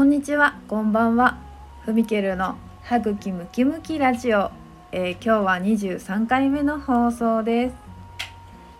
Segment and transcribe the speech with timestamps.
[0.00, 1.36] こんにちは、こんばんは。
[1.84, 4.50] ふみけるの歯茎ムキムキラジオ、
[4.92, 7.74] えー、今日は23回目の放送です、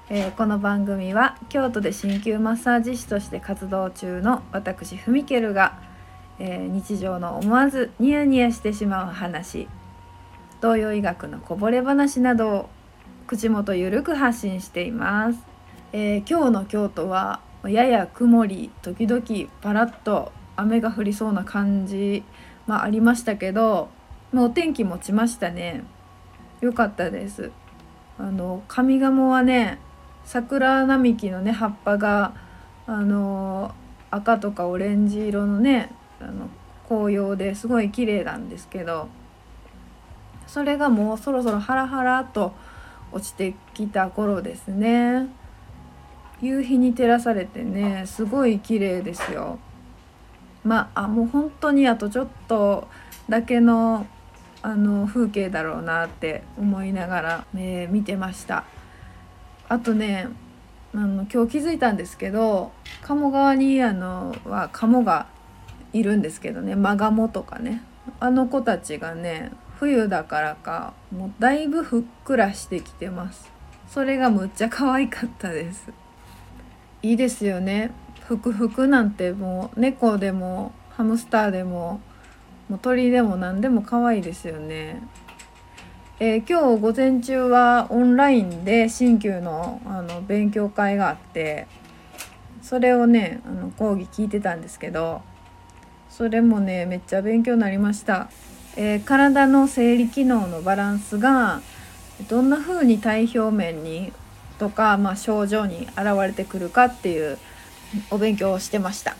[0.09, 5.79] えー、この番組は京都で鍼灸マッサージ師として活動中の私ふみけるが、
[6.39, 9.69] えー、日常の思わずニヤニヤしてしまう話、
[10.63, 12.71] 東洋医学のこぼれ話などを
[13.27, 15.39] 口元ゆるく発信しています。
[15.93, 19.23] え今日の京都はやや曇り時々
[19.61, 22.23] パラッと雨が降りそうな感じ、
[22.67, 23.89] まあ、ありましたけど
[24.33, 25.83] もう天気持ちましたね。
[26.61, 27.51] 良かったです。
[28.19, 29.79] あの上賀茂はね
[30.25, 32.35] 桜並木のね葉っぱが
[32.87, 33.75] あの
[34.11, 36.49] 赤とかオレンジ色のねあの
[36.89, 39.09] 紅葉ですごい綺麗なんですけど
[40.47, 42.53] それがもうそろそろハラハラと
[43.13, 45.29] 落ちてきた頃ですね。
[46.41, 49.59] 夕日に照らされてねすごい綺麗ですよ。
[50.65, 52.89] まあもう本当にあとちょっと
[53.29, 54.07] だけの
[54.63, 58.65] あの風景だろうなって思いながら、えー、見てました。
[59.69, 60.29] あとね
[60.93, 62.73] あの今日気づいたんですけど
[63.03, 65.29] 鴨川にあのは鴨が
[65.93, 67.83] いるんですけどねマガモとかね
[68.19, 73.51] あの子たちがね冬だからかもうだいぶふっくらしてきてます。
[73.89, 75.91] それがむっちゃ可愛かったです。
[77.03, 77.93] いいですよね。
[78.31, 82.01] ふくふくなんてもう猫でもハムスターでも
[82.69, 85.03] もう鳥でも何でも可愛いですよね。
[86.21, 91.67] えー、今日午前中はオンラインで鍼灸のあの勉強会があって
[92.63, 95.23] それをねあの講義聞いてたんですけど
[96.09, 98.31] それもねめっちゃ勉強になりました。
[98.77, 101.63] えー、体の生理機能のバランスが
[102.29, 104.13] どんな風に体表面に
[104.61, 107.37] とか、まあ、症状に現れてくるかっていう
[108.11, 109.17] お勉強をしてました。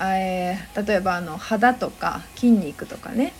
[0.00, 3.32] えー、例えばあの肌とか筋肉とかね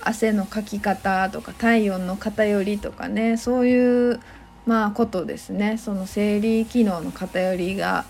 [0.00, 4.20] 汗のかき方とか体温の偏りとかねそういう
[4.66, 5.76] まあことですね。
[5.78, 8.04] その生理機能の偏りが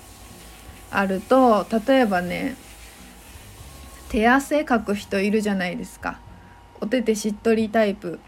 [0.90, 2.56] あると例えばね
[4.10, 6.18] 手汗かく人いるじゃないですか。
[6.80, 8.20] お手手しっとりタイプ。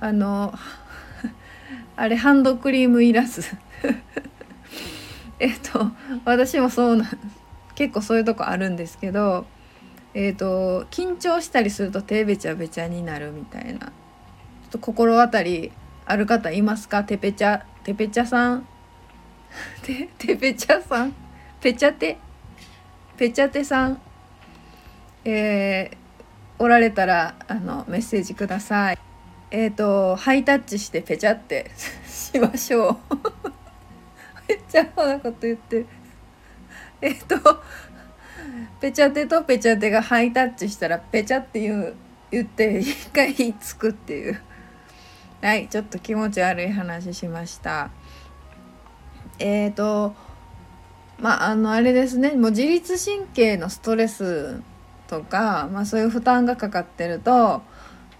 [0.00, 0.54] あの
[1.96, 3.42] あれハンドクリームいらず。
[5.38, 5.90] えっと
[6.24, 7.18] 私もそうなん
[7.74, 9.44] 結構そういうとこあるんですけど
[10.14, 13.92] えっと緊張したりすると手べちゃべちゃになるみたいな。
[14.66, 15.70] ちょっと心当たり
[16.06, 17.04] ある方いますか？
[17.04, 18.66] てぺちゃてぺちゃさん？
[19.82, 21.14] ててぺちゃさん？
[21.60, 22.18] ぺちゃて？
[23.16, 24.00] ぺちゃてさん？
[25.24, 25.96] えー、
[26.58, 28.98] おられたらあのメッセージください。
[29.50, 31.70] えっ、ー、とハイタッチしてぺちゃって
[32.08, 32.98] しましょ
[33.44, 33.55] う。
[34.76, 35.86] ちゃアホなこと言ってる
[37.00, 37.36] えっと
[38.80, 41.94] ペチャテとペチャテがハイタッチしたらペチャって言う
[42.30, 44.40] 言って一回つくっていう。
[45.42, 47.90] はいちょっと気持ち悪い話しました。
[49.38, 50.14] えっ、ー、と
[51.18, 52.32] まああのあれですね。
[52.32, 54.60] もう自律神経のストレス
[55.06, 57.62] とか、まあ、そういう負担がかかってると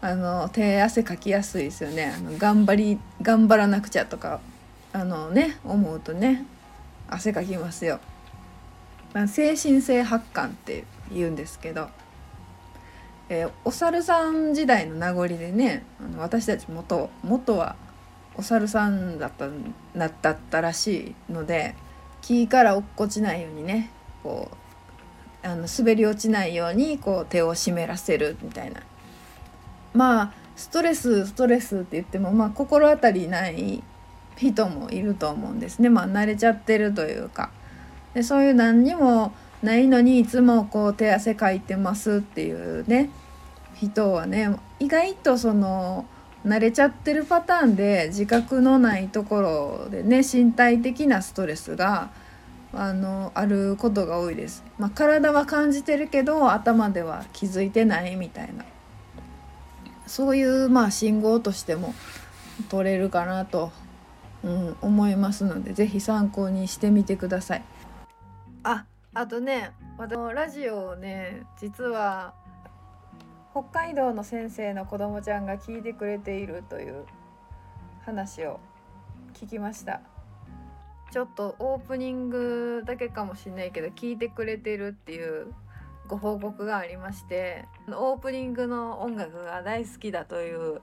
[0.00, 2.15] あの手汗かきやすいですよね。
[2.16, 4.41] あの頑張り頑張らなくちゃとか
[4.97, 6.47] あのね思うとね
[7.07, 8.01] 汗かきますよ。
[9.12, 11.89] まあ、精神性発汗って言うんですけど、
[13.29, 17.77] えー、お猿さん時代の名残でねあの私たち元元は
[18.37, 19.49] お猿さんだった
[19.95, 21.75] なだったらしいので
[22.23, 23.91] 木から落っこちないようにね
[24.23, 24.51] こ
[25.45, 28.81] うあの滑り落ちないようにこう手を湿らせるみたいな
[29.93, 33.83] まあストレスストレスって言ってもまあ心当たりない
[34.36, 35.88] 人もいると思うんですね。
[35.88, 37.50] まあ慣れちゃってるというか。
[38.14, 39.32] でそういう何にも
[39.62, 43.10] ないのにいつもこう手汗かいてますっていうね
[43.74, 46.06] 人はね意外とその
[46.47, 52.10] 慣れちゃってるパターンで自覚のないところでね身体的なストレスが
[52.72, 54.62] あのあることが多いです。
[54.78, 58.65] まあ、体は感じてるけど頭では気づいてないみたいな。
[60.06, 61.94] そういうまあ信号としても
[62.68, 63.72] 取れるかなと
[64.47, 67.63] うん、思いますので是非参考にしてみてください。
[68.63, 72.34] ああとね私のラジオをね実は
[73.53, 77.07] 北海道の先生の子供ちゃんが聞いてくれているという
[78.04, 78.60] 話を
[79.34, 80.01] 聞きました
[81.10, 85.54] ちょっとオープニングだけかもしれないけど聞いてくれてるっていう
[86.07, 90.83] ご報告がありましてオープニングの音楽が大好きだという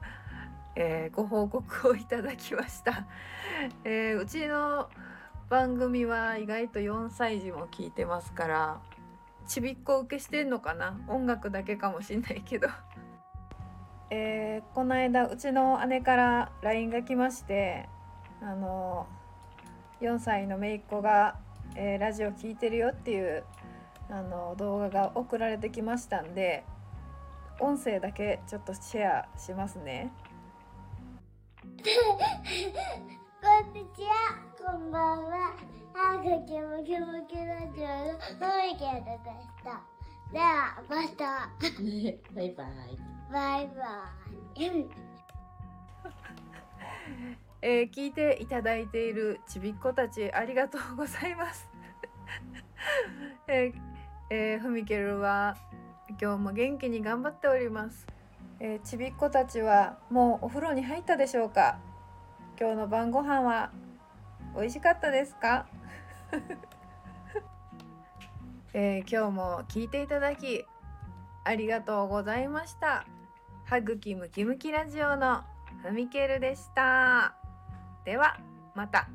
[0.75, 3.05] えー、ご報告をいただきました、
[3.83, 4.89] えー、うちの
[5.49, 8.81] 番組は意外と4歳児も聞いてますから
[9.47, 10.97] ちびっこ受けしてんのかな？
[11.07, 12.69] 音楽だけかもしんないけど。
[14.09, 17.89] えー、この間うちの姉から LINE が来まして
[18.41, 19.07] あの
[20.01, 21.37] 4歳の姪っ子が、
[21.75, 23.43] えー、ラジオ聴いてるよっていう
[24.09, 26.63] あの動画が送られてきましたんで
[27.59, 30.11] 音声だけちょっとシェアしますね。
[31.63, 31.71] こん
[33.71, 35.56] にちは、こんばんは。
[35.95, 38.36] あぐきむきむきラジオのふ
[38.68, 39.81] みけるでした。
[40.33, 41.50] では、また。
[42.36, 42.68] バイバイ。
[43.31, 44.12] バイバ
[44.57, 44.86] イ。
[47.62, 51.69] えー聞いていただいているちびっ子たちありがとうございます。
[53.48, 53.81] えー
[54.30, 55.56] えーふみけるは
[56.21, 58.06] 今日も元気に頑張っております。
[58.59, 61.79] えーちびっ子たちはもうお風呂に入ったでしょうか？
[62.59, 63.71] 今日の晩ご飯は
[64.55, 65.65] 美味しかったですか？
[68.73, 70.65] えー今日も聞いていただき
[71.44, 73.05] ありがとうございました。
[73.65, 75.44] はぐきムキムキラジオの
[75.81, 77.35] ふみけるでした。
[78.06, 78.38] では
[78.75, 79.07] また。